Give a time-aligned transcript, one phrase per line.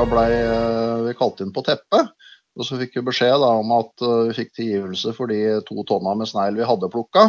[0.00, 0.30] Da blei
[1.04, 2.14] vi kalt inn på teppet.
[2.56, 6.14] Og så fikk vi beskjed da, om at vi fikk tilgivelse for de to tonna
[6.16, 7.26] med snegl vi hadde plukka.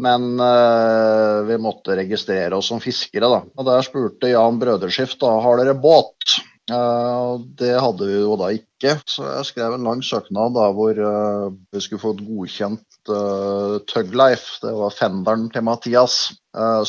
[0.00, 3.42] Men eh, vi måtte registrere oss som fiskere, da.
[3.44, 6.38] Og der spurte Jan Brøderskift da, har dere båt.
[6.72, 10.96] Uh, det hadde vi jo da ikke, så jeg skrev en lang søknad da hvor
[11.00, 16.18] eh, vi skulle få et godkjent uh, Tuglife, det var fenderen til Mathias,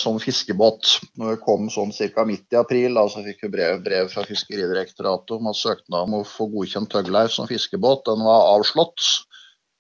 [0.02, 0.96] som fiskebåt.
[1.20, 2.24] Når kom sånn ca.
[2.26, 6.16] midt i april, da, så fikk vi brev, brev fra Fiskeridirektoratet om at søknaden om
[6.22, 9.06] å få godkjent Tuglife som fiskebåt, den var avslått.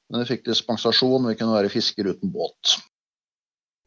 [0.09, 2.75] Men vi fikk dispensasjon, vi kunne være fisker uten båt.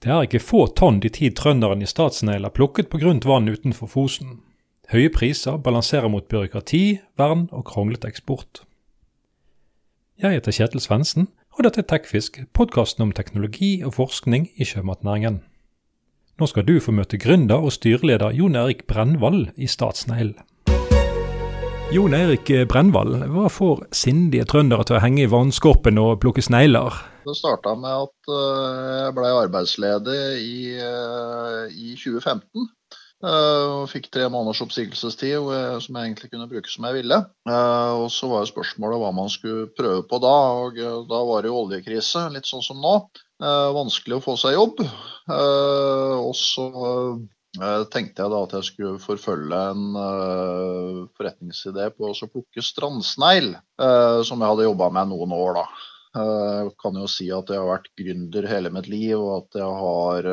[0.02, 3.46] Det er ikke få tonn de ti trønderen i Statsneil har plukket på grunt vann
[3.46, 4.40] utenfor Fosen.
[4.90, 8.64] Høye priser balanserer mot byråkrati, vern og kronglete eksport.
[10.18, 15.42] Jeg heter Kjetil Svendsen, og dette er Tekfisk, podkasten om teknologi og forskning i sjømatnæringen.
[16.40, 20.32] Nå skal du få møte gründer og styreleder Jon Erik Brennvall i Statsneil.
[21.92, 26.96] Jon Erik Brennvall, hva får sindige trøndere til å henge i vannskorpen og plukke snegler?
[27.26, 32.70] Det starta med at eh, jeg ble arbeidsledig i, eh, i 2015.
[33.22, 35.50] Eh, og fikk tre måneders oppsigelsestid
[35.84, 37.18] som jeg egentlig kunne bruke som jeg ville.
[37.46, 40.38] Eh, og så var jo spørsmålet hva man skulle prøve på da.
[40.64, 42.96] og eh, Da var det jo oljekrise, litt sånn som nå.
[43.42, 44.84] Vanskelig å få seg jobb.
[45.26, 46.66] Og så
[47.90, 49.96] tenkte jeg da at jeg skulle forfølge en
[51.18, 53.56] forretningsidé på å plukke strandsnegl,
[54.22, 55.64] som jeg hadde jobba med noen år da.
[56.20, 59.74] Jeg kan jo si at jeg har vært gründer hele mitt liv, og at jeg
[59.82, 60.30] har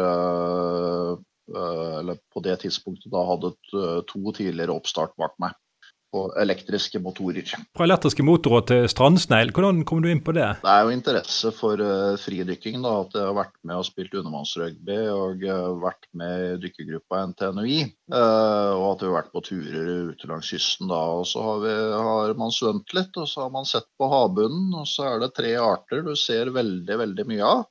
[2.02, 5.58] eller på det tidspunktet da hadde eh, to tidligere oppstart bak meg
[6.09, 7.52] på elektriske motorer.
[7.78, 10.47] Fra elektriske motorer til strandsneil, hvordan kom du inn på det?
[10.64, 12.80] Det er jo interesse for uh, fridykking.
[12.81, 17.23] da, At jeg har vært med og spilt undervannsrugby og uh, vært med i dykkergruppa
[17.33, 17.80] NTNUI.
[18.09, 21.02] Uh, og at vi har vært på turer ute langs kysten da.
[21.20, 21.76] og Så har, vi,
[22.09, 24.73] har man svømt litt, og så har man sett på havbunnen.
[24.82, 27.67] Og så er det tre arter du ser veldig, veldig mye av.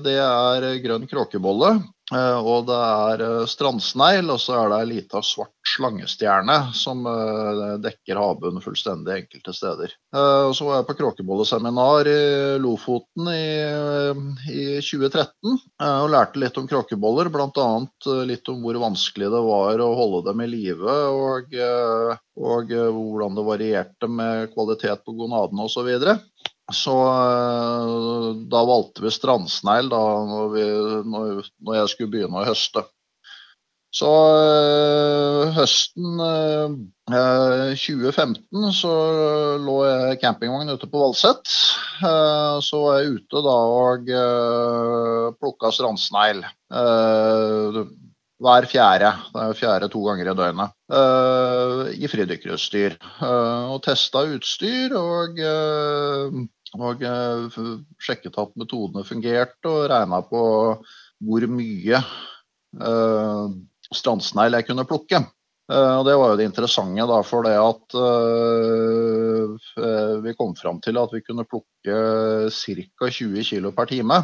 [0.00, 4.88] Det er grønn kråkebolle, Eh, og det er eh, strandsnegl, og så er det ei
[4.90, 9.94] lita svart slangestjerne som eh, dekker havbunnen fullstendig enkelte steder.
[10.12, 12.22] Og så var jeg på kråkebolleseminar i
[12.60, 13.46] Lofoten i,
[14.52, 15.56] i 2013
[15.86, 17.30] og lærte litt om kråkeboller.
[17.32, 17.68] Bl.a.
[18.28, 21.56] litt om hvor vanskelig det var å holde dem i live, og,
[22.36, 25.88] og hvordan det varierte med kvalitet på gonadene osv.
[26.76, 30.02] Så eh, da valgte vi strandsnegl da
[30.32, 30.66] når, vi,
[31.12, 32.84] når, når, jeg skulle begynne å høste.
[33.92, 36.76] Så øh, høsten øh,
[37.76, 38.92] 2015 så
[39.60, 41.50] lå jeg campingvogn ute på Valset.
[42.02, 46.40] Uh, så var jeg ute da og uh, plukka strandsnegl.
[46.72, 47.84] Uh,
[48.42, 49.12] hver fjerde.
[49.34, 50.72] Det er fjerde to ganger i døgnet.
[51.94, 52.96] I fridykkerutstyr.
[53.22, 55.38] og testa utstyr og
[56.80, 57.60] og eh,
[58.00, 60.42] sjekket at metodene fungerte, og regna på
[61.22, 62.00] hvor mye
[62.82, 63.46] uh,
[63.94, 65.20] strandsnegl jeg kunne plukke.
[65.70, 69.54] Uh, og Det var jo det interessante, da, for det at uh,
[70.24, 71.98] vi kom fram til at vi kunne plukke
[72.50, 73.06] ca.
[73.06, 74.18] 20 kg per time.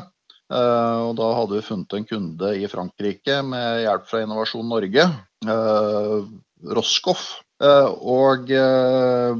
[0.48, 5.04] og Da hadde vi funnet en kunde i Frankrike med hjelp fra Innovasjon Norge,
[6.75, 9.34] Roscoff, Eh, og uh,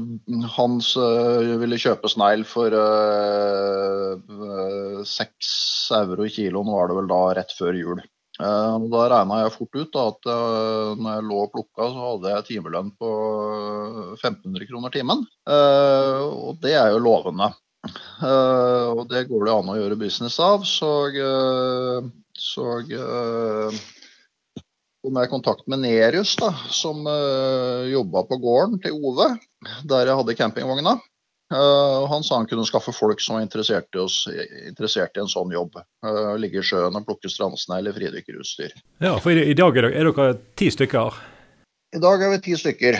[0.57, 2.75] han uh, ville kjøpe snegl for
[5.07, 5.51] seks
[5.95, 8.01] euro kiloen, var det vel da rett før jul.
[8.39, 10.27] da regna jeg fort ut da, at
[10.99, 13.09] når jeg lå og plukka, så hadde jeg timelønn på
[14.19, 15.25] 1500 kroner timen.
[15.47, 17.49] og det er jo lovende.
[18.99, 20.67] og det går det an å gjøre business av.
[20.67, 20.91] Så,
[22.35, 22.67] så
[25.03, 29.31] kom jeg i kontakt med Nerius, da, som uh, eh, jobba på gården til Ove,
[29.87, 30.97] der jeg hadde campingvogna.
[31.49, 34.21] Uh, han sa han kunne skaffe folk som var interessert i, oss,
[34.69, 35.79] interessert i en sånn jobb.
[36.05, 38.75] Uh, ligge i sjøen og plukke strandsnegl eller fridykkerutstyr.
[39.01, 41.19] Ja, for i, i dag er dere, er dere, ti stykker?
[41.95, 42.99] I dag er vi ti stykker.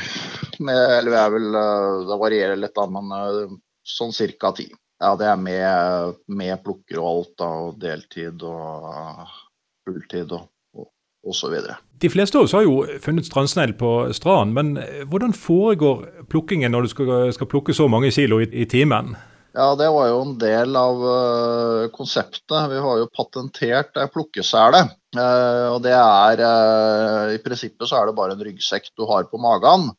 [0.65, 1.49] Med, eller vi er vel,
[2.09, 4.65] det varierer litt, da, men sånn cirka ti.
[4.99, 9.29] Ja, det er med, med plukker og alt, da, og deltid og
[9.87, 10.49] fulltid og
[11.23, 11.55] osv.
[11.99, 16.71] De fleste av oss har jo funnet strandsnegl på stranden, men eh, hvordan foregår plukkingen
[16.71, 19.17] når du skal, skal plukke så mange kilo i, i, timen?
[19.51, 22.55] Ja, Det var jo en del av uh, konseptet.
[22.71, 24.85] Vi har jo patentert ei plukkesele.
[25.17, 29.27] Uh, og det er uh, I prinsippet så er det bare en ryggsekk du har
[29.27, 29.89] på magen.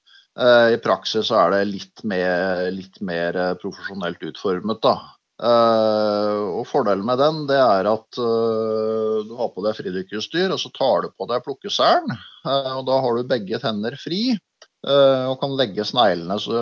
[0.40, 4.78] I praksis så er det litt mer, litt mer profesjonelt utformet.
[4.80, 4.94] da.
[5.40, 10.60] Uh, og Fordelen med den det er at uh, du har på deg fridykkerutstyr, og
[10.60, 12.12] så tar du på deg plukkeselen.
[12.44, 14.36] Uh, og Da har du begge tenner fri.
[14.80, 16.60] og kan legge sneglene så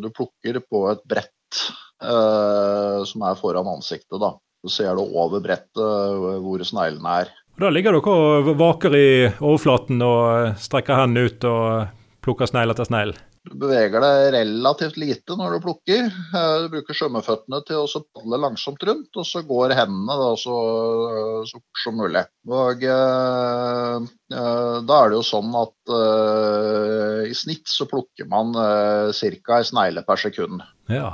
[0.00, 1.58] du plukker på et brett
[2.00, 4.16] som er foran ansiktet.
[4.20, 4.30] da.
[4.64, 7.34] Så ser du over brettet hvor sneglene er.
[7.60, 11.92] Da ligger dere og vaker i overflaten og strekker hendene ut og
[12.24, 13.12] plukker snegl etter snegl?
[13.46, 16.08] Du beveger deg relativt lite når du plukker.
[16.10, 20.56] Eh, du bruker svømmeføttene til å padle langsomt rundt, og så går hendene da, så,
[21.46, 22.24] så, fort som mulig.
[22.50, 28.50] Og eh, eh, Da er det jo sånn at eh, i snitt så plukker man
[28.58, 29.60] eh, ca.
[29.60, 30.66] ei snegle per sekund.
[30.90, 31.12] Ja.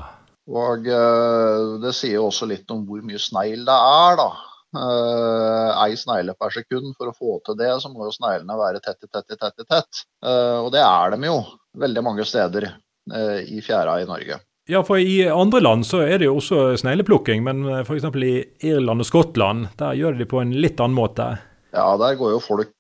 [0.49, 4.31] Og eh, det sier jo også litt om hvor mye snegl det er, da.
[4.73, 6.95] Uh, ei snegle per sekund.
[6.97, 9.61] For å få til det, så må jo sneglene være tett i tett i tett.
[9.61, 10.05] i tett.
[10.25, 11.37] Uh, og det er de jo
[11.83, 14.41] veldig mange steder uh, i fjæra i Norge.
[14.71, 18.07] Ja, for i andre land så er det jo også snegleplukking, men f.eks.
[18.15, 18.37] i
[18.71, 21.27] Irland og Skottland, der gjør de det på en litt annen måte?
[21.75, 22.71] Ja, der går jo folk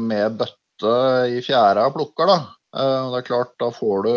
[0.00, 0.94] med bøtte
[1.28, 2.38] i fjæra og plukker, da.
[2.72, 4.14] Det er klart, Da får du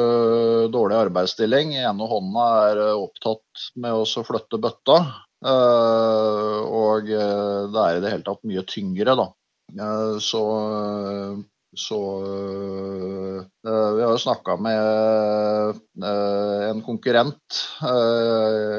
[0.71, 1.75] dårlig arbeidsstilling.
[1.75, 5.01] ene hånda er opptatt med å flytte bøtta.
[5.45, 9.27] Eh, og eh, det er i det hele tatt mye tyngre, da.
[9.75, 10.41] Eh, så,
[11.75, 11.99] så
[13.65, 17.59] Vi har jo snakka med en konkurrent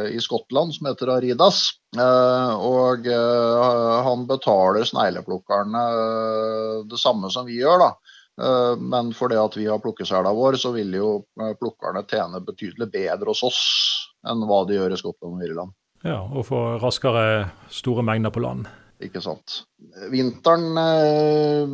[0.08, 1.60] i Skottland som heter Aridas.
[1.98, 3.08] Og
[4.06, 5.84] han betaler snegleplukkerne
[6.88, 7.90] det samme som vi gjør, da.
[8.80, 11.10] Men fordi at vi har plukkesela vår, så vil jo
[11.60, 13.64] plukkerne tjene betydelig bedre hos oss
[14.26, 15.76] enn hva de gjør i Skottland og Irland.
[16.06, 18.68] Ja, Og få raskere store mengder på land.
[19.02, 19.64] Ikke sant.
[20.08, 21.66] Vinteren eh,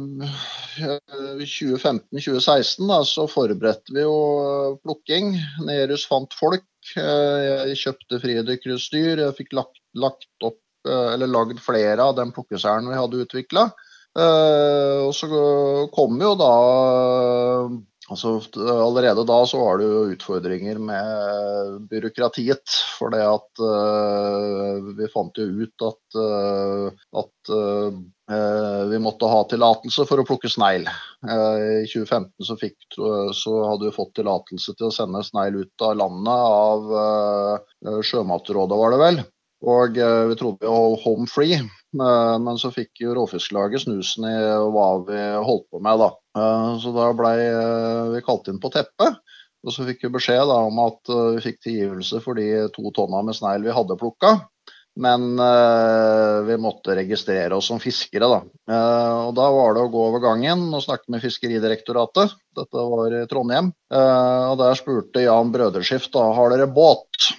[1.38, 4.16] 2015-2016 så forberedte vi jo
[4.82, 5.36] plukking.
[5.68, 6.66] Nerus fant folk.
[6.96, 9.22] Eh, jeg kjøpte fridykkerutstyr.
[9.22, 10.58] Jeg fikk lagt, lagt opp,
[10.88, 13.68] eh, eller lagd flere av den plukkeselen vi hadde utvikla.
[14.18, 15.28] Eh, og så
[15.94, 16.52] kom jo da
[18.10, 22.74] Altså, allerede da så var det jo utfordringer med byråkratiet.
[22.98, 26.88] For det at uh, vi fant jo ut at, uh,
[27.22, 28.00] at uh,
[28.90, 30.88] vi måtte ha tillatelse for å plukke snegl.
[31.22, 32.78] I 2015 så, fikk,
[33.36, 38.94] så, hadde vi fått tillatelse til å sende snegl ut av landet av Sjømatrådet, var
[38.94, 39.20] det vel.
[39.68, 41.60] Og vi trodde vi var home free,
[41.92, 44.34] men så fikk jo Råfisklaget snusen i
[44.74, 46.08] hva vi holdt på med, da.
[46.38, 49.20] Eh, så da ble eh, vi kalt inn på teppet.
[49.62, 52.94] Og så fikk vi beskjed da, om at eh, vi fikk tilgivelse for de to
[52.96, 54.38] tonna med snegl vi hadde plukka.
[55.00, 58.40] Men eh, vi måtte registrere oss som fiskere, da.
[58.68, 62.34] Eh, og da var det å gå over gangen og snakke med Fiskeridirektoratet.
[62.58, 63.70] Dette var i Trondheim.
[63.92, 67.32] Eh, og der spurte Jan Brøderskift da, har dere båt.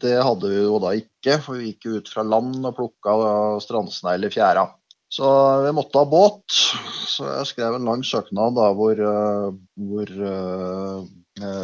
[0.00, 3.12] det hadde vi jo da ikke, for vi gikk ut fra land og plukka
[3.60, 4.64] strandsnegl i fjæra.
[5.12, 5.28] Så
[5.66, 6.54] vi måtte ha båt.
[7.12, 11.02] Så jeg skrev en lang søknad da, hvor, eh, hvor uh,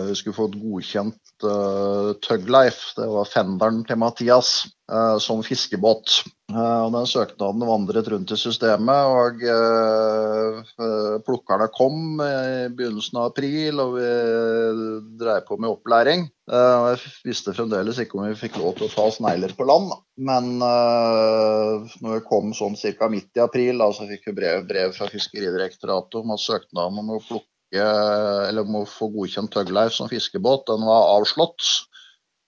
[0.09, 4.51] vi skulle fått godkjent uh, Tugleif, det var fenderen til Mathias,
[4.93, 6.19] uh, som fiskebåt.
[6.49, 9.43] Og Den søknaden vandret rundt i systemet, og
[11.27, 14.09] plukkerne kom i begynnelsen av april, og vi
[15.21, 16.25] dreiv på med opplæring.
[16.49, 19.93] Jeg visste fremdeles ikke om vi fikk lov til å ta snegler på land.
[20.17, 23.13] Men når vi kom sånn ca.
[23.13, 27.23] midt i april, så fikk vi brev, brev fra Fiskeridirektoratet om at søknaden om å
[27.29, 27.49] plukke
[28.65, 31.61] om å få godkjent Tugleif som fiskebåt, den var avslått.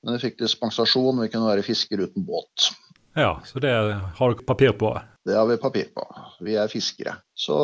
[0.00, 2.70] Men vi fikk dispensasjon, vi kunne være fisker uten båt.
[3.14, 4.92] Ja, så det har dere papir på?
[5.26, 6.04] Det har vi papir på.
[6.40, 7.14] Vi er fiskere.
[7.36, 7.56] Så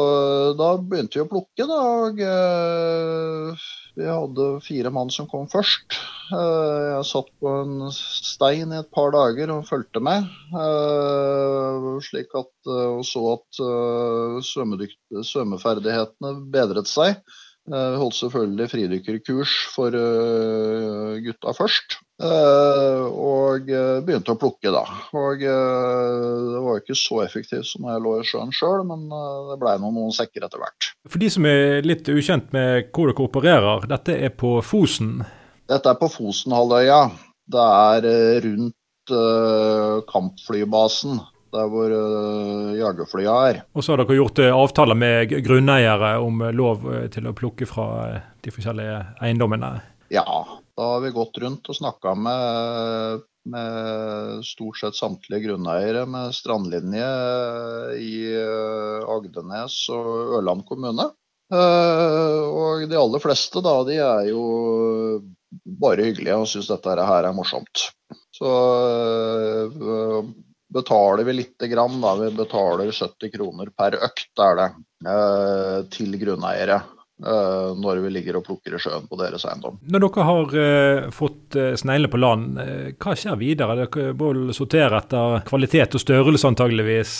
[0.58, 1.78] da begynte vi å plukke, da.
[2.02, 3.64] Og uh,
[3.96, 5.96] vi hadde fire mann som kom først.
[6.34, 10.28] Uh, jeg satt på en stein i et par dager og fulgte med.
[10.52, 13.62] Uh, slik at, og så at
[14.50, 17.22] svømmeferdighetene bedret seg.
[17.66, 21.96] Eh, vi holdt selvfølgelig fridykkerkurs for eh, gutta først.
[22.22, 23.66] Eh, og
[24.06, 24.84] begynte å plukke, da.
[25.18, 29.76] Og det var ikke så effektivt som jeg lå i sjøen sjøl, men det blei
[29.82, 30.92] noen, noen sekker etter hvert.
[31.10, 35.18] For de som er litt ukjent med hvor dere opererer, dette er på Fosen?
[35.66, 37.02] Dette er på Fosenhalvøya.
[37.50, 37.70] Det
[38.02, 38.74] er rundt
[40.10, 41.20] kampflybasen
[41.54, 43.60] der hvor uh, jagerflya er.
[43.76, 47.68] Og så har dere gjort uh, avtaler med grunneiere om uh, lov til å plukke
[47.68, 47.88] fra
[48.44, 49.72] de forskjellige eiendommene?
[50.12, 50.26] Ja,
[50.78, 57.08] da har vi gått rundt og snakka med, med, stort sett samtlige grunneiere med strandlinje
[57.98, 58.12] i
[59.16, 61.08] Agdenes og Ørland kommune.
[61.50, 64.44] Og de aller fleste da, de er jo
[65.82, 67.88] bare hyggelige og syns dette her er morsomt.
[68.34, 68.52] Så
[70.76, 72.00] betaler vi lite grann.
[72.02, 72.14] Da.
[72.20, 74.68] Vi betaler 70 kroner per økt er det,
[75.08, 76.82] eh, til grunneiere.
[77.24, 79.78] uh, når vi ligger og plukker i sjøen på deres eiendom.
[79.88, 82.58] Når dere har uh, fått uh, sneglene på land,
[83.00, 83.78] hva skjer videre?
[83.78, 87.14] Dere må sortere etter kvalitet og størrelse antageligvis?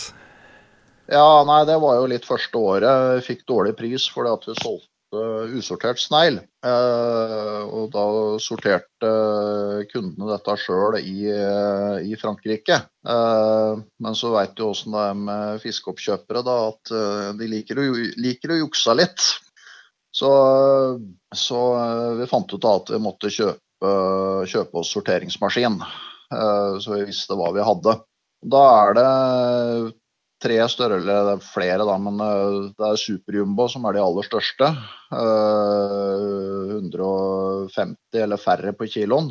[1.09, 3.17] Ja, nei, det var jo litt første året.
[3.17, 4.96] Vi fikk dårlig pris fordi at vi solgte
[5.57, 6.39] usortert snegl.
[6.67, 8.05] Eh, og da
[8.43, 9.11] sorterte
[9.93, 11.27] kundene dette sjøl i,
[12.07, 12.79] i, Frankrike.
[13.07, 17.83] Eh, men så veit du åssen det er med fiskeoppkjøpere, da, at eh, de liker
[17.83, 17.87] å,
[18.23, 19.29] liker å jukse litt.
[20.17, 20.33] Så,
[21.37, 21.61] så,
[22.17, 23.91] vi fant ut da at vi måtte kjøpe,
[24.49, 25.77] kjøpe oss sorteringsmaskin.
[26.81, 27.99] Så vi visste hva vi hadde.
[28.49, 29.11] Da er det
[30.43, 34.67] tre større, eller flere, da, men eh, det er superjumbo som er de aller største.
[35.11, 39.29] 150 eh, eller færre på kiloen.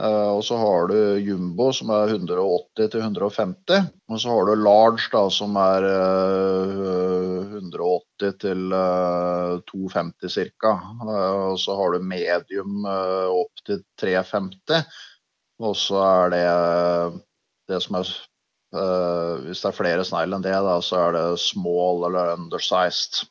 [0.00, 3.80] Eh, og så har du jumbo som er 180 til 150.
[4.10, 5.82] Og så har du large da som er
[7.62, 8.60] 180 til
[9.70, 10.72] 250 ca.
[11.06, 14.80] Og så har du medium opp til 350.
[15.62, 16.46] Og så er det
[17.70, 18.04] det som er
[18.74, 23.24] hvis det er flere snegl enn det, da, så er det small eller undersized.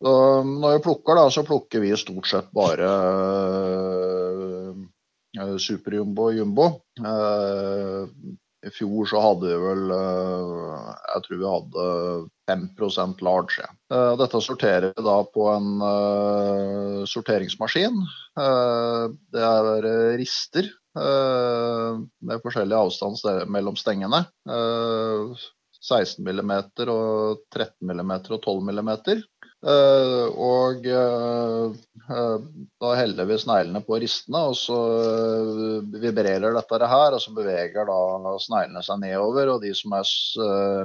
[0.00, 0.12] Så
[0.46, 2.88] når vi plukker, da, så plukker vi stort sett bare
[4.72, 6.68] uh, superjumbo og jumbo.
[7.02, 8.08] Uh,
[8.64, 11.84] I fjor så hadde vi vel Jeg tror vi hadde
[12.50, 13.60] 5% large.
[13.60, 13.70] Ja.
[14.20, 18.02] Dette sorterer vi da på en sorteringsmaskin.
[18.36, 19.88] Det er
[20.20, 23.20] rister Eh, med forskjellig avstand
[23.50, 24.24] mellom stengene.
[25.80, 26.54] 16 eh, mm
[26.90, 28.96] og 13 mm og 12 mm.
[29.60, 30.86] Uh, og
[32.80, 34.78] da heller vi sneglene på ristene, og så
[36.00, 37.12] vibrerer dette her.
[37.12, 40.08] Og så beveger da sneglene seg nedover, og de som er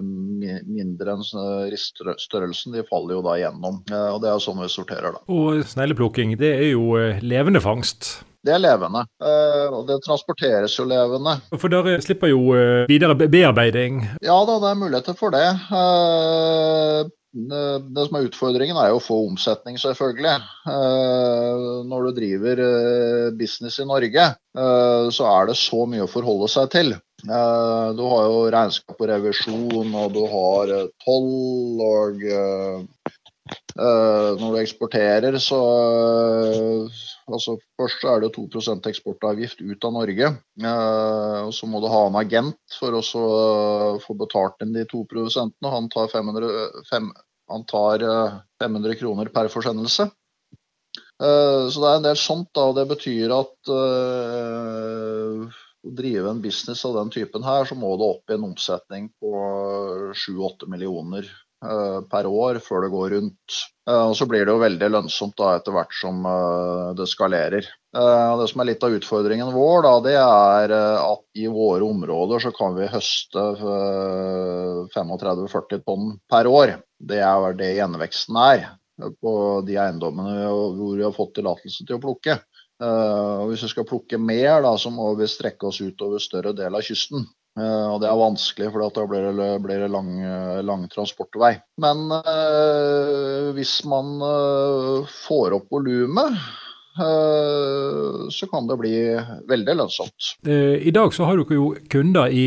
[0.04, 1.24] mindre enn
[1.72, 3.80] riststørrelsen, de faller jo da gjennom.
[4.12, 5.24] og det er sånn vi sorterer, da.
[5.32, 8.26] Og snegleplukking, det er jo levende fangst?
[8.46, 11.40] Det er levende, eh, og det transporteres jo levende.
[11.58, 14.04] For dere slipper jo eh, videre bearbeiding?
[14.22, 15.48] Ja da, det er muligheter for det.
[15.74, 20.38] Eh, det som er utfordringen, er jo å få omsetning, selvfølgelig.
[21.90, 22.62] Når du driver
[23.36, 26.94] business i Norge, så er det så mye å forholde seg til.
[27.26, 30.72] Du har jo regnskap og revisjon, og du har
[31.04, 32.24] toll og
[33.76, 35.58] Når du eksporterer, så
[37.26, 40.28] Altså, først er det 2% eksportavgift ut av Norge.
[40.62, 43.02] Eh, og Så må du ha en agent for å
[44.04, 47.10] få betalt inn de 2 og Han tar 500, fem,
[47.50, 50.10] han tar, uh, 500 kroner per forsendelse.
[51.16, 52.50] Så det er en del sånt.
[52.54, 55.46] da, og Det betyr at uh,
[55.86, 59.10] å drive en business av den typen her, så må du opp i en omsetning
[59.22, 59.32] på
[60.12, 61.45] 7-8 millioner Eh,
[62.12, 63.64] per år før det går rundt.
[63.90, 67.68] Eh, og Så blir det jo veldig lønnsomt da etter hvert som eh, det skalerer.
[67.96, 72.50] Det som er litt av utfordringen vår, da, det er at i våre områder så
[72.52, 73.44] kan vi høste
[74.92, 76.74] 35-40 tonn per år.
[77.00, 78.66] Det er det gjenveksten er
[79.24, 79.32] på
[79.64, 82.36] de eiendommene hvor vi har fått tillatelse til å plukke.
[82.84, 86.76] Og hvis vi skal plukke mer, da, så må vi strekke oss utover større del
[86.76, 87.24] av kysten.
[87.56, 90.12] Uh, og det er vanskelig, for da blir det, blir det lang,
[90.68, 91.54] lang, transportvei.
[91.82, 94.20] Men uh, hvis man
[95.26, 96.40] får opp volumet,
[96.96, 98.94] så kan det bli
[99.52, 100.30] veldig lønnsomt.
[100.48, 102.46] I dag så har dere jo kunder i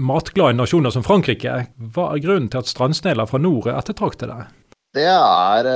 [0.00, 1.58] matglade nasjoner som Frankrike.
[1.92, 4.38] Hva er grunnen til at strandsnegler fra nord er ettertraktede?
[4.96, 5.68] Det er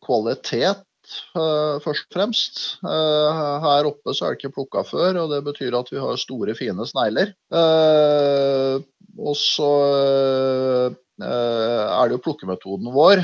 [0.00, 0.93] kvalitet Eh,
[1.34, 2.64] først og fremst.
[2.84, 6.20] Eh, her oppe så er det ikke plukka før, og det betyr at vi har
[6.20, 7.34] store, fine snegler.
[7.52, 8.82] Eh,
[9.14, 9.70] og så
[11.22, 13.20] er det jo plukkemetoden vår.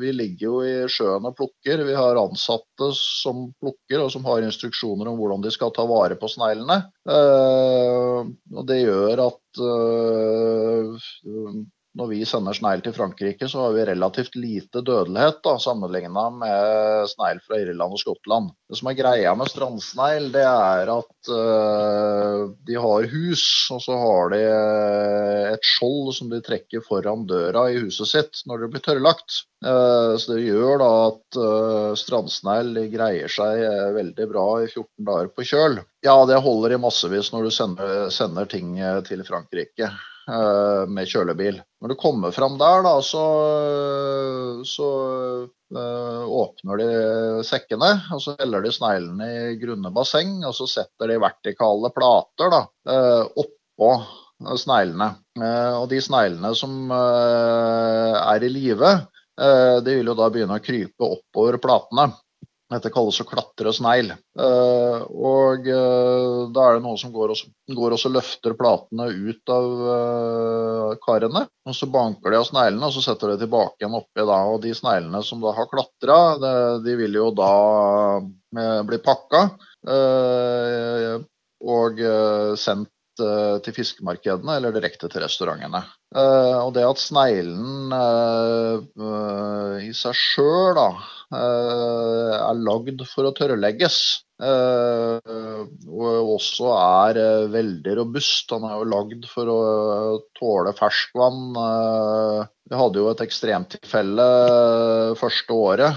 [0.00, 1.84] Vi ligger jo i sjøen og plukker.
[1.86, 6.18] Vi har ansatte som plukker og som har instruksjoner om hvordan de skal ta vare
[6.18, 6.80] på sneglene.
[7.06, 9.62] Og det gjør at
[11.96, 17.08] når vi sender snegl til Frankrike, så har vi relativt lite dødelighet da, sammenligna med
[17.08, 18.50] snegl fra Irland og Skottland.
[18.68, 23.96] Det som er greia med strandsnegl, det er at uh, de har hus, og så
[24.00, 28.70] har de uh, et skjold som de trekker foran døra i huset sitt når det
[28.74, 29.40] blir tørrlagt.
[29.64, 31.38] Uh, så det gjør da at
[32.02, 33.62] strandsnegl greier seg
[33.96, 35.80] veldig bra i 14 dager på kjøl.
[36.04, 38.76] Ja, det holder i massevis når du sender, sender ting
[39.08, 39.90] til Frankrike.
[40.26, 41.60] Eh, med kjølebil.
[41.82, 43.22] Når du kommer fram der, da, så,
[44.66, 44.88] så
[45.46, 46.88] uh, åpner de
[47.46, 47.92] sekkene.
[48.10, 52.62] og Så heller de sneglene i grunne basseng, og så setter de vertikale plater da,
[52.90, 53.92] uh, oppå
[54.58, 55.12] sneglene.
[55.78, 58.90] Og de sneglene som er i live,
[59.36, 62.10] de vil jo da begynne å krype oppover platene.
[62.66, 64.08] Dette kalles å klatre snegl.
[64.42, 71.44] Og uh, da er det noe som går og, løfter platene ut av uh, karene.
[71.66, 74.40] Og så banker de av sneglene, og så setter de tilbake igjen oppi da.
[74.50, 76.18] Og de sneglene som da har klatra,
[76.82, 77.52] de vil jo da
[78.56, 79.40] bli pakka
[81.76, 82.02] og
[82.58, 85.82] sendt til fiskemarkedene eller direkte til restaurantene.
[86.16, 87.92] Og det at sneglen
[89.82, 93.98] i seg sjøl er lagd for å tørrlegges,
[94.40, 97.20] og også er
[97.52, 98.52] veldig robust.
[98.54, 99.60] Han er jo lagd for å
[100.38, 101.42] tåle ferskvann.
[102.66, 104.28] Vi hadde jo et ekstremtilfelle
[105.20, 105.92] første året.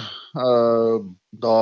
[1.46, 1.60] Da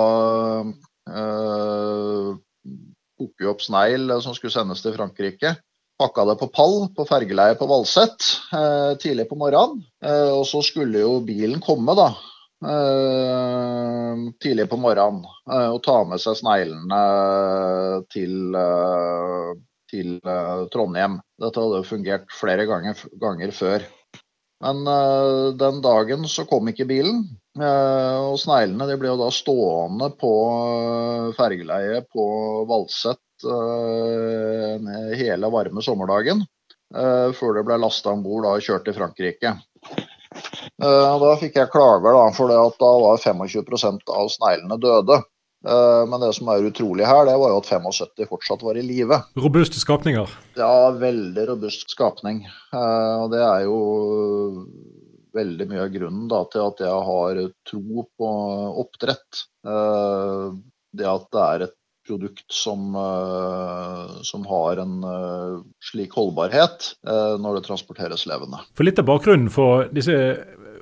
[3.20, 5.56] vi opp snegl som skulle sendes til Frankrike.
[5.98, 9.82] Pakka det på pall på fergeleiet på Valset eh, tidlig på morgenen.
[10.06, 12.12] Eh, og så skulle jo bilen komme, da.
[12.66, 15.26] Eh, tidlig på morgenen.
[15.50, 17.02] Eh, og ta med seg sneglene
[18.14, 19.52] til, eh,
[19.90, 21.20] til eh, Trondheim.
[21.42, 23.90] Dette hadde fungert flere ganger, ganger før.
[24.62, 24.80] Men
[25.54, 27.20] den dagen så kom ikke bilen.
[27.58, 30.34] Og sneglene ble jo da stående på
[31.38, 32.26] fergeleiet på
[32.70, 34.78] Valset uh,
[35.18, 36.46] hele varme sommerdagen
[36.88, 39.50] før det ble lasta om bord og kjørt til Frankrike.
[40.80, 45.18] Da fikk jeg klager, da, for det at da var 25% av sneglene døde.
[45.68, 49.20] Men det som er utrolig her, det var jo at 75 fortsatt var i live.
[49.36, 50.32] Robuste skapninger?
[50.56, 52.46] Ja, veldig robust skapning.
[52.72, 53.82] Og det er jo
[55.38, 58.32] veldig mye av grunnen da, til at jeg har tro på
[58.84, 59.44] oppdrett.
[60.98, 61.78] Det at det er et
[62.08, 68.62] produkt som, eh, som har en eh, slik holdbarhet eh, når det transporteres levende.
[68.78, 70.16] For Litt av bakgrunnen for disse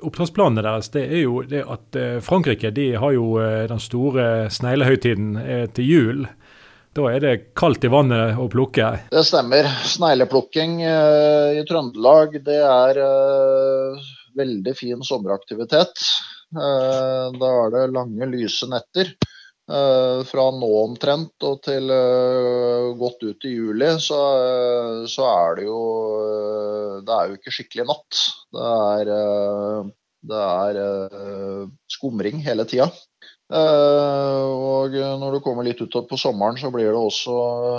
[0.06, 5.88] oppdragsplanene deres det er jo det at Frankrike de har jo den store sneglehøytiden til
[5.88, 6.26] jul.
[6.94, 8.90] Da er det kaldt i vannet å plukke?
[9.08, 9.64] Det stemmer.
[9.88, 13.00] Snegleplukking i Trøndelag det er
[14.38, 16.04] veldig fin sommeraktivitet.
[16.56, 19.10] Da er det lange, lyse netter.
[19.66, 24.20] Uh, fra nå omtrent og til uh, godt ut i juli, så,
[25.10, 25.80] så, er det jo
[27.02, 28.20] Det er jo ikke skikkelig natt.
[28.54, 29.10] Det er,
[30.30, 30.78] det er
[31.90, 32.86] skumring hele tida.
[33.46, 37.34] Uh, og når du kommer litt utad på sommeren, så blir det også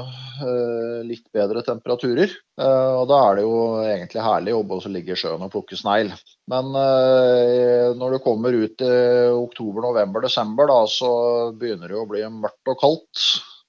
[0.08, 2.32] uh, litt bedre temperaturer.
[2.56, 5.52] Uh, og da er det jo egentlig herlig å jobbe og ligge i sjøen og
[5.52, 6.14] plukke snegl.
[6.48, 8.94] Men når du kommer ut i
[9.36, 11.12] oktober, november, desember, da, så
[11.60, 13.26] begynner det å bli mørkt og kaldt.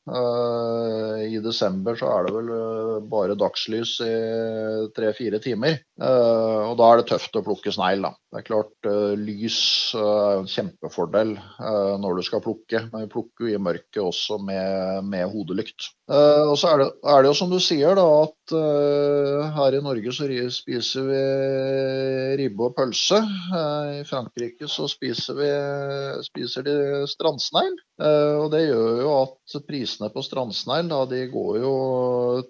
[0.08, 4.12] Uh, I desember så er det vel uh, bare dagslys i
[4.96, 5.78] tre-fire timer.
[6.00, 8.12] Uh, og da er det tøft å plukke snegl, da.
[8.28, 8.88] Det er klart
[9.20, 9.58] lys
[9.96, 11.30] er en kjempefordel
[12.02, 15.86] når du skal plukke, men vi plukker jo i mørket også med, med hodelykt.
[16.12, 20.12] og så er det, er det, jo som du sier, da, at her i Norge
[20.14, 21.22] så spiser vi
[22.40, 23.20] ribbe og pølse.
[23.98, 25.50] I Frankrike så spiser, vi,
[26.26, 26.76] spiser de
[27.10, 27.76] strandsnegl.
[28.40, 31.74] og det gjør jo at prisene på strandsnegl de går jo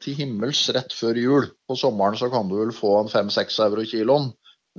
[0.02, 1.48] til himmels rett før jul.
[1.68, 4.30] På sommeren så kan du vel få en 5-6 euro kiloen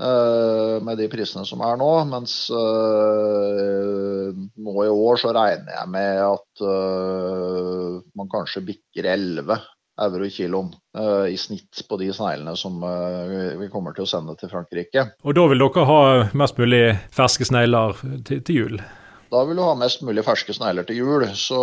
[0.01, 1.89] uh, med de prisene som er nå.
[2.09, 9.59] Mens uh, nå i år så regner jeg med at uh, man kanskje bikker 11
[10.05, 14.35] euro kiloen uh, i snitt på de sneglene som uh, vi kommer til å sende
[14.39, 15.09] til Frankrike.
[15.23, 15.99] Og da vil dere ha
[16.37, 16.83] mest mulig
[17.15, 18.81] ferske snegler til, til jul?
[19.29, 21.27] Da vil du ha mest mulig ferske snegler til jul.
[21.37, 21.59] Så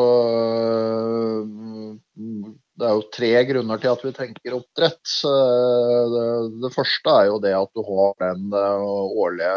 [1.42, 5.12] mm, det er jo tre grunner til at vi tenker oppdrett.
[6.12, 6.24] Det,
[6.60, 8.84] det første er jo det at du har den eh,
[9.22, 9.54] årlige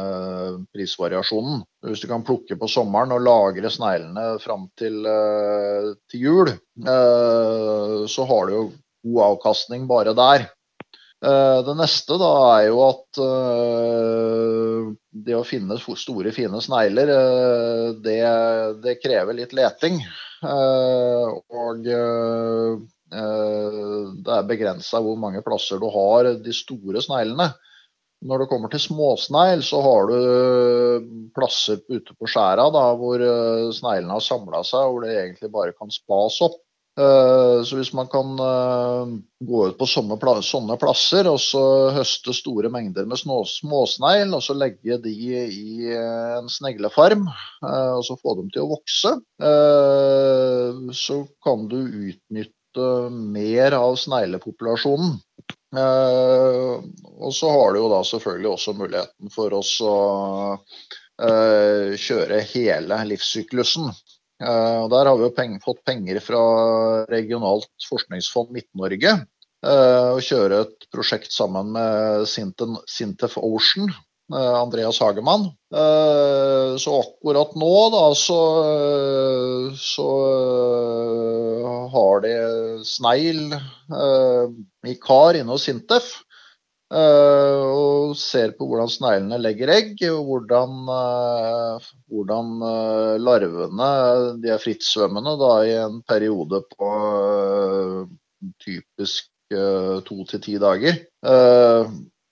[0.00, 1.60] eh, prisvariasjonen.
[1.84, 6.54] Hvis du kan plukke på sommeren og lagre sneglene fram til, eh, til jul,
[8.08, 8.64] så har du jo
[9.04, 10.48] god avkastning bare der.
[11.22, 13.22] Eh, det neste da er jo at
[15.12, 17.12] det å finne store, fine snegler,
[18.00, 18.20] det,
[18.82, 20.00] det, krever litt leting.
[20.42, 21.98] Uh, og det
[23.12, 27.50] er begrensa hvor mange plasser du har de store sneglene.
[28.22, 30.18] Når det kommer til småsnegl, så har du
[31.34, 33.18] plasser ute på skjæra da, hvor
[33.74, 36.61] sneglene har samla seg, hvor det egentlig bare kan spas opp.
[37.00, 39.12] Eh, så hvis man kan eh,
[39.48, 41.62] gå ut på sånne plasser og så
[41.96, 47.24] høste store mengder med småsnegl, og så legge de i eh, en sneglefarm
[47.62, 49.14] og så få dem til å vokse,
[50.92, 55.14] så kan du utnytte mer av sneglepopulasjonen.
[55.72, 59.62] Og så har du jo da selvfølgelig også muligheten for å
[62.02, 63.92] kjøre hele livssyklusen.
[64.42, 66.42] Og der har vi jo peng fått penger fra
[67.10, 69.12] regionalt forskningsfond Midt-Norge.
[69.62, 73.92] Og kjøre et prosjekt sammen med Sintef Ocean
[74.32, 75.44] Eh, Andreas Hagemann.
[75.74, 78.40] Eh, så akkurat nå, da, så,
[79.76, 82.34] så eh, har de
[82.86, 83.56] snegl
[84.88, 86.14] i kar inne hos Sintef.
[86.92, 90.74] Og ser på hvordan sneglene legger egg, og hvordan,
[92.12, 92.50] hvordan
[93.24, 93.90] larvene
[94.42, 96.90] de er frittsvømmende da, i en periode på
[98.60, 99.30] typisk
[100.04, 101.00] to til ti dager.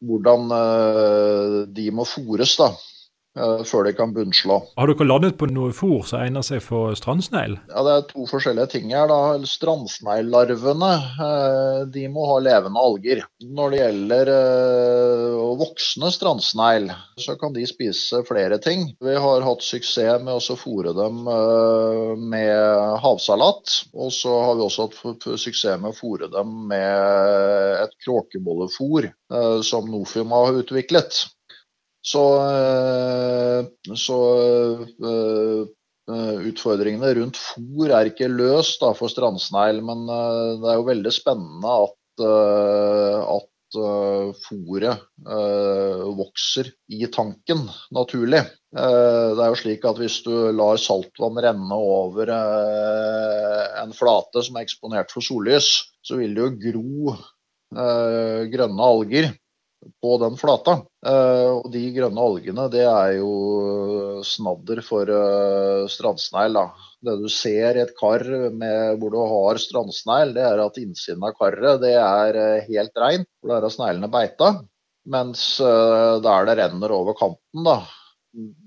[0.00, 2.99] Hvordan eh, de må fôres da, eh,
[3.38, 4.56] før de kan bunnslå.
[4.76, 7.58] Har dere landet på noe fôr som egner seg for strandsnegl?
[7.70, 9.06] Ja, Det er to forskjellige ting her.
[9.06, 9.38] da.
[9.46, 10.90] Strandsnegllarvene
[11.26, 13.22] eh, de må ha levende alger.
[13.46, 14.32] Når det gjelder
[15.60, 16.90] voksne strandsnegl,
[17.22, 18.90] så kan de spise flere ting.
[19.00, 21.22] Vi har hatt suksess med å fôre dem
[22.30, 23.76] med havsalat.
[23.94, 29.10] Og så har vi også hatt suksess med å fôre dem med et kråkebollefôr
[29.66, 31.26] som Nofim har utviklet.
[32.00, 34.18] Så, eh, så
[35.04, 35.68] uh,
[36.48, 41.74] utfordringene rundt fôr er ikke løst da, for strandsnegl, men det er jo veldig spennende
[41.84, 42.24] at,
[43.36, 43.46] at
[44.42, 45.04] fôret
[46.18, 47.62] vokser i tanken
[47.94, 48.40] naturlig.
[48.74, 54.66] det er jo slik at Hvis du lar saltvann renne over en flate som er
[54.66, 55.70] eksponert for sollys,
[56.02, 57.14] så vil det jo gro
[58.50, 59.30] grønne alger
[60.02, 60.80] på den flata.
[61.06, 66.58] Uh, og de grønne algene, det er jo snadder for uh, strandsnegl.
[67.00, 71.24] Det du ser i et kar med, hvor du har strandsnegl, det er at innsiden
[71.24, 73.24] av karet det er helt rein.
[73.40, 74.52] For der har sneglene beita.
[75.10, 77.78] Mens der det renner over kanten, da,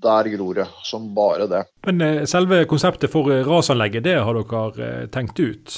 [0.02, 1.62] der gror det som bare det.
[1.86, 5.78] Men selve konseptet for rasanlegget, det har dere tenkt ut?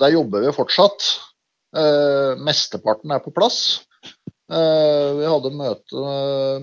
[0.00, 1.10] Der jobber vi fortsatt.
[2.40, 3.82] Mesteparten er på plass.
[4.52, 6.00] Eh, vi hadde møte,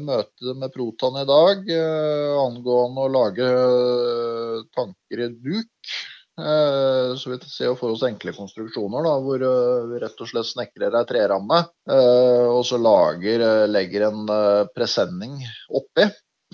[0.04, 5.94] møte med Protan i dag eh, angående å lage eh, tanker i duk.
[6.40, 9.42] Så vi ser for oss enkle konstruksjoner da, hvor
[9.90, 11.58] vi rett og slett snekrer ei treramme.
[11.92, 14.32] Og så lager, legger en
[14.72, 15.34] presenning
[15.68, 16.06] oppi.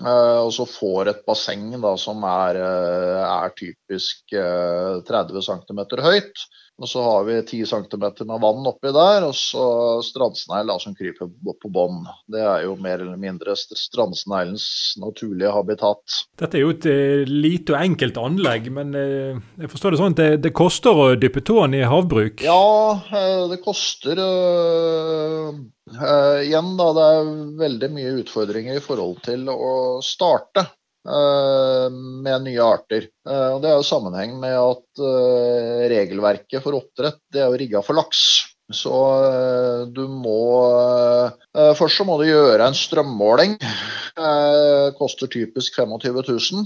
[0.02, 2.58] Og så får et basseng da, som er,
[3.28, 6.48] er typisk 30 cm høyt.
[6.76, 9.64] Og så har vi 10 cm med vann oppi der, og så
[10.04, 12.02] strandsnegl som kryper på bånn.
[12.28, 14.66] Det er jo mer eller mindre strandsneglens
[15.00, 16.18] naturlige habitat.
[16.36, 20.16] Dette er jo et uh, lite og enkelt anlegg, men uh, jeg forstår det sånn
[20.18, 22.44] at det, det, koster å dyppe tåen i havbruk?
[22.44, 22.60] Ja,
[23.08, 24.20] uh, det koster
[26.44, 26.92] igjen, da.
[26.92, 30.68] Det er veldig mye utfordringer i forhold til å starte.
[31.06, 31.90] Eh,
[32.26, 33.06] med nye arter.
[33.28, 37.60] Eh, og Det er jo sammenheng med at eh, regelverket for oppdrett det er jo
[37.62, 38.52] rigga for laks.
[38.74, 38.90] Så
[39.94, 40.40] du må
[41.54, 43.52] Først så må du gjøre en strømmåling.
[44.16, 46.64] Det Koster typisk 25 000.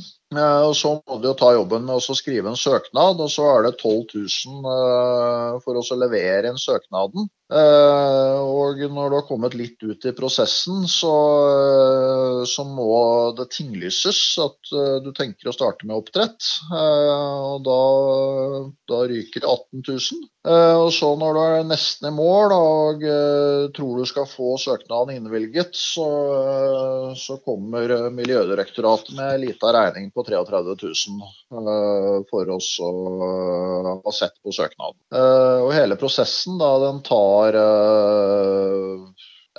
[0.64, 3.68] Og så må du jo ta jobben med å skrive en søknad, og så er
[3.68, 7.28] det 12 000 for å levere inn søknaden.
[7.50, 11.14] Eh, og når du har kommet litt ut i prosessen, så,
[11.50, 12.94] eh, så må
[13.38, 16.50] det tinglyses at eh, du tenker å starte med oppdrett.
[16.70, 17.80] Og da,
[18.90, 20.28] da ryker 18 000.
[20.40, 23.02] Og så når du er nesten i mål og
[23.76, 26.06] tror du skal få søknaden innvilget, så,
[27.20, 32.90] så kommer Miljødirektoratet med en liten regning på 33 000 for oss å
[34.06, 34.96] ha sett på søknaden.
[35.66, 39.10] Og hele prosessen da, den tar var eh,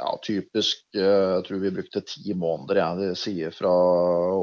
[0.02, 2.82] ja, typisk eh, Jeg tror vi brukte ti måneder.
[3.00, 3.72] De sier fra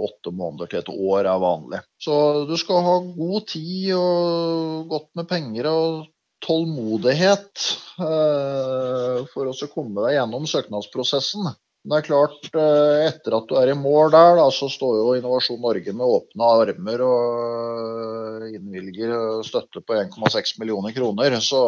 [0.08, 1.82] åtte måneder til et år er vanlig.
[2.02, 6.06] Så du skal ha god tid og godt med penger og
[6.44, 7.64] tålmodighet
[7.98, 11.50] eh, for å komme deg gjennom søknadsprosessen.
[11.88, 15.60] Det er klart, etter at du er i mål der, da, så står jo Innovasjon
[15.62, 19.14] Norge med åpne armer og innvilger
[19.46, 21.38] støtte på 1,6 millioner kroner.
[21.40, 21.62] Så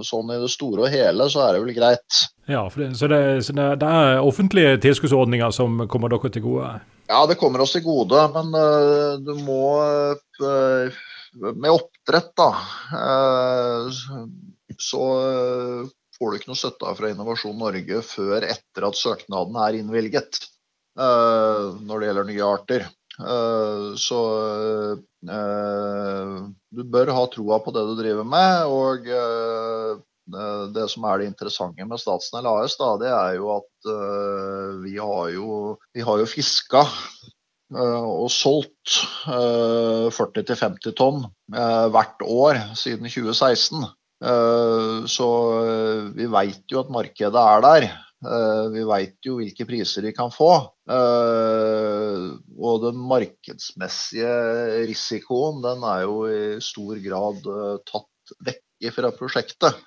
[0.00, 2.20] sånn i det store og hele så er det vel greit.
[2.50, 6.70] Ja, det, så, det, så det, det, er offentlige tilskuddsordninger som kommer dere til gode?
[7.10, 11.02] Ja, det kommer oss til gode, men uh, du må uh,
[11.42, 12.48] Med oppdrett, da,
[12.92, 14.00] uh,
[14.80, 15.04] så
[16.16, 20.40] får du ikke noe støtte fra Innovasjon Norge før etter at søknaden er innvilget.
[20.96, 22.84] når det gjelder nye arter.
[23.12, 24.20] Så
[26.72, 29.10] du bør ha troa på det du driver med, og
[30.72, 33.90] det som er det interessante med Statsnell AS, da, det er jo at
[34.80, 36.86] vi har jo, vi jo fiska
[37.72, 38.98] og solgt
[39.28, 43.84] uh, 40-50 tonn hvert år siden 2016.
[45.08, 45.28] så
[46.14, 47.86] vi veit jo at markedet er der.
[48.70, 50.52] Vi veit jo hvilke priser de kan få.
[52.58, 54.32] Og den markedsmessige
[54.88, 57.46] risikoen den er jo i stor grad
[57.88, 59.82] tatt vekk fra prosjektet.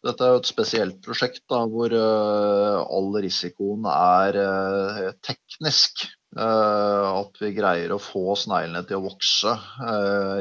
[0.00, 6.06] Dette er jo et spesielt prosjekt da, hvor uh, all risikoen er uh, teknisk.
[6.30, 9.50] Uh, at vi greier å få sneglene til å vokse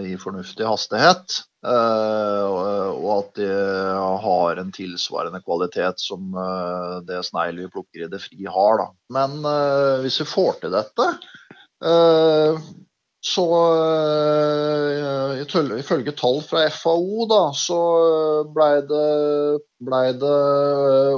[0.06, 1.40] i fornuftig hastighet.
[1.66, 3.48] og at de
[4.24, 6.30] har en tilsvarende kvalitet som
[7.08, 8.84] det snegl vi plukker i det fri har.
[8.84, 8.88] Da.
[9.18, 9.42] Men
[10.06, 11.10] hvis vi får til dette
[13.20, 13.46] så
[15.82, 17.80] ifølge tall fra FAO da, så
[18.56, 20.40] blei det, ble det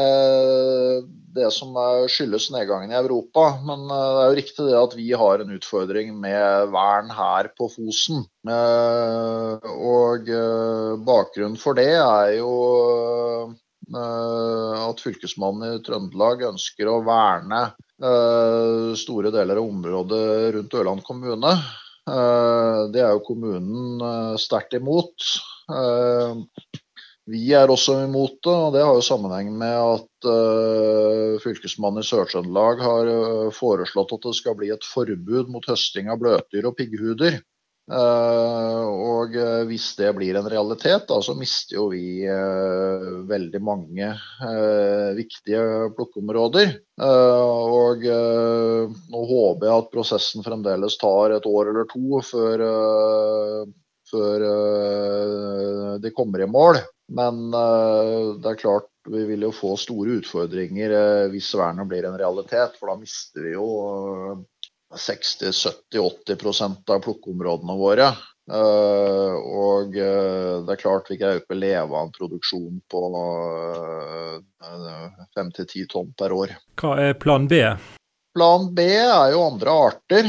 [1.36, 1.76] det som
[2.10, 3.48] skyldes nedgangen i Europa.
[3.66, 7.50] Men eh, det er jo riktig det at vi har en utfordring med vern her
[7.58, 8.24] på Fosen.
[8.48, 12.52] Eh, og eh, bakgrunnen for det er jo
[13.96, 17.62] at Fylkesmannen i Trøndelag ønsker å verne
[18.98, 20.22] store deler av området
[20.56, 21.52] rundt Ørland kommune.
[22.92, 25.28] Det er jo kommunen sterkt imot.
[27.30, 30.30] Vi er også imot det, og det har jo sammenheng med at
[31.44, 33.12] fylkesmannen i Sør-Trøndelag har
[33.54, 37.38] foreslått at det skal bli et forbud mot høsting av bløtdyr og pigghuder.
[37.90, 39.34] Uh, og
[39.66, 42.22] hvis det blir en realitet, da, så mister jo vi
[43.28, 44.12] veldig mange
[45.18, 46.76] viktige plukkeområder.
[47.02, 52.64] og nå håper jeg at prosessen fremdeles tar et år eller to før,
[54.12, 54.46] før
[56.02, 56.80] de kommer i mål.
[57.12, 60.94] Men det er klart vi vil jo få store utfordringer
[61.32, 62.78] hvis vernet blir en realitet.
[62.78, 63.66] For da mister vi jo
[64.98, 68.12] 60-70-80 av plukkeområdene våre.
[68.50, 73.02] Uh, og det er klart vi greier ikke å leve av en produksjon på
[75.38, 76.56] 5-10 tonn per år.
[76.80, 77.62] Hva er plan B?
[78.32, 80.28] Plan B er jo andre arter.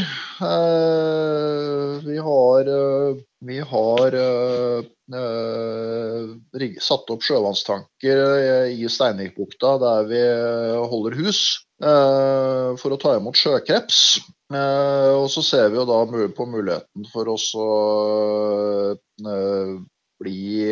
[2.04, 2.72] vi har,
[3.48, 4.18] vi har
[6.84, 10.24] satt opp sjøvannstanker eh, i Steinvikbukta der vi
[10.92, 11.44] holder hus
[11.84, 14.22] for å ta imot sjøkreps.
[14.54, 16.00] Uh, og så ser vi jo da
[16.38, 17.68] på muligheten for oss å
[20.24, 20.72] bli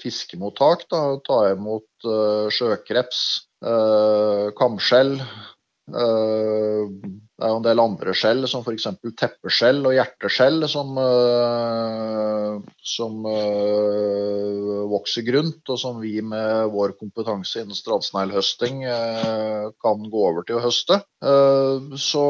[0.00, 0.86] fiskemottak.
[0.92, 2.08] Da, ta imot
[2.54, 3.20] sjøkreps,
[4.60, 5.16] kamskjell.
[7.44, 8.86] Det er jo en del andre skjell, som f.eks.
[9.20, 17.60] teppeskjell og hjerteskjell, som, uh, som uh, vokser grunt, og som vi med vår kompetanse
[17.60, 21.02] innen strandsneglhøsting uh, kan gå over til å høste.
[22.00, 22.24] så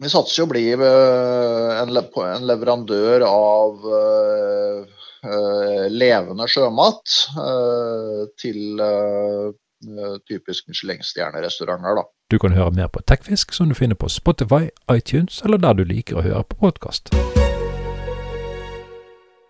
[0.00, 1.92] vi satser jo å bli en,
[2.48, 3.84] leverandør av
[5.92, 7.18] levende sjømat
[8.40, 8.80] til
[10.30, 12.04] typisk Michelin-stjernerestauranter.
[12.30, 15.84] Du kan høre mer på Tekfisk, som du finner på Spotify, iTunes eller der du
[15.84, 17.14] liker å høre på podkast.